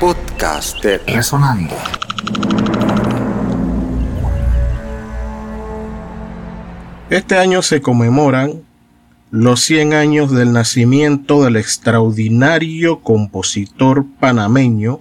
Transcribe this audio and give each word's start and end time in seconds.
Podcast 0.00 0.80
de 0.84 0.98
Resonando. 0.98 1.74
Este 7.10 7.36
año 7.36 7.62
se 7.62 7.82
conmemoran 7.82 8.62
los 9.32 9.60
100 9.62 9.94
años 9.94 10.30
del 10.30 10.52
nacimiento 10.52 11.42
del 11.42 11.56
extraordinario 11.56 13.00
compositor 13.00 14.06
panameño 14.20 15.00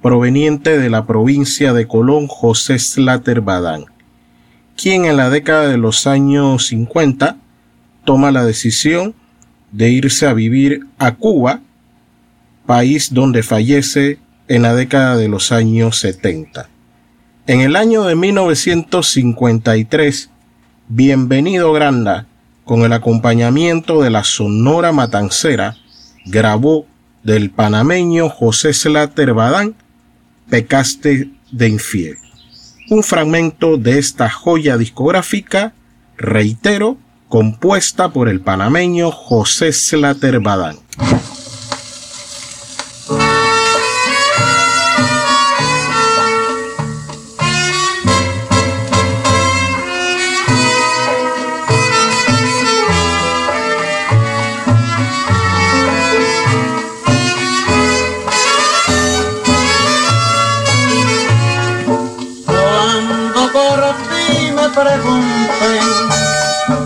proveniente 0.00 0.78
de 0.78 0.88
la 0.88 1.06
provincia 1.06 1.74
de 1.74 1.86
Colón, 1.86 2.26
José 2.26 2.78
Slater 2.78 3.42
Badán, 3.42 3.84
quien 4.76 5.04
en 5.04 5.18
la 5.18 5.28
década 5.28 5.68
de 5.68 5.76
los 5.76 6.06
años 6.06 6.68
50 6.68 7.36
toma 8.06 8.30
la 8.30 8.46
decisión 8.46 9.14
de 9.72 9.90
irse 9.90 10.26
a 10.26 10.32
vivir 10.32 10.86
a 10.98 11.16
Cuba, 11.16 11.60
país 12.66 13.12
donde 13.12 13.42
fallece 13.42 14.18
en 14.48 14.62
la 14.62 14.74
década 14.74 15.16
de 15.16 15.28
los 15.28 15.52
años 15.52 15.98
70. 15.98 16.68
En 17.46 17.60
el 17.60 17.76
año 17.76 18.04
de 18.04 18.14
1953, 18.14 20.30
Bienvenido 20.88 21.72
Granda, 21.72 22.26
con 22.64 22.82
el 22.82 22.92
acompañamiento 22.92 24.02
de 24.02 24.10
la 24.10 24.24
Sonora 24.24 24.92
Matancera, 24.92 25.76
grabó 26.24 26.86
del 27.22 27.50
panameño 27.50 28.28
José 28.28 28.72
Slater 28.72 29.34
Badán, 29.34 29.74
Pecaste 30.50 31.30
de 31.50 31.68
Infiel. 31.68 32.16
Un 32.90 33.02
fragmento 33.02 33.76
de 33.76 33.98
esta 33.98 34.28
joya 34.28 34.76
discográfica, 34.76 35.72
reitero, 36.16 36.98
compuesta 37.28 38.10
por 38.10 38.28
el 38.28 38.40
panameño 38.40 39.10
José 39.10 39.72
Slater 39.72 40.40
Badán. 40.40 40.76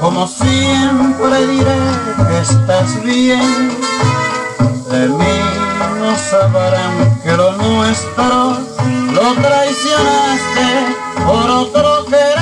Como 0.00 0.26
siempre 0.26 1.46
diré 1.46 1.78
que 2.28 2.38
estás 2.40 3.02
bien. 3.02 3.70
De 4.90 5.08
mí 5.08 5.40
no 5.98 6.16
sabrán 6.16 7.18
que 7.22 7.32
lo 7.32 7.52
nuestro 7.52 8.58
lo 9.14 9.34
traicionaste 9.40 10.96
por 11.24 11.50
otro 11.50 12.04
querer. 12.06 12.32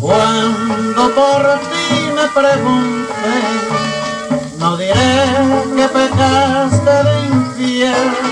Cuando 0.00 1.14
por 1.14 1.60
ti 1.70 2.10
me 2.14 2.26
pregunten, 2.40 3.44
no 4.58 4.76
diré 4.76 5.24
que 5.76 5.88
pecaste 5.88 6.90
de 7.04 7.26
infiel. 7.26 8.29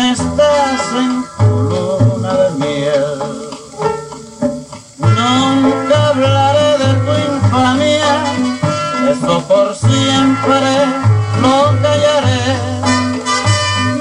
Estás 0.00 0.92
en 0.96 1.24
tu 1.38 1.62
luna 1.70 2.32
de 2.34 2.50
miel. 2.58 3.22
Nunca 4.98 6.08
hablaré 6.08 6.78
de 6.78 6.90
tu 7.04 7.12
infamia, 7.32 8.12
eso 9.10 9.40
por 9.46 9.74
siempre 9.74 10.60
lo 11.40 11.80
callaré. 11.82 12.44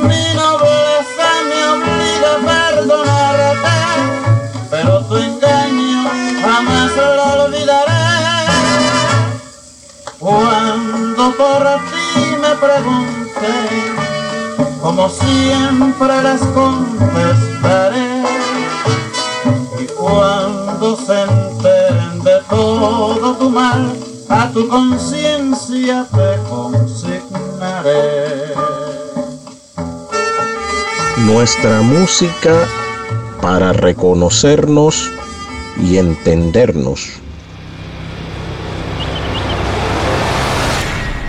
Mi 0.03 0.33
nobleza 0.33 1.27
me 1.49 1.59
obliga 1.73 2.29
a 2.33 2.43
perdonarte, 2.51 3.77
pero 4.69 5.01
tu 5.05 5.15
engaño 5.17 6.09
jamás 6.41 6.91
lo 6.95 7.43
olvidaré. 7.43 8.03
Cuando 10.19 11.31
por 11.35 11.63
ti 11.91 12.35
me 12.41 12.55
pregunté 12.55 14.02
como 14.83 15.07
siempre 15.07 16.21
las 16.21 16.41
contestaré. 16.41 18.21
Y 19.81 19.85
cuando 19.97 20.97
se 20.97 21.21
enteren 21.21 22.21
de 22.21 22.41
todo 22.49 23.33
tu 23.37 23.49
mal, 23.49 23.95
a 24.27 24.51
tu 24.51 24.67
conciencia 24.67 26.05
te 26.11 26.49
consignaré. 26.49 28.53
Nuestra 31.27 31.81
música 31.81 32.53
para 33.41 33.71
reconocernos 33.71 35.09
y 35.81 35.97
entendernos. 35.97 37.21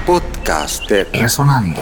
Podcast 0.04 0.88
de 0.88 1.04
Resonando. 1.04 1.80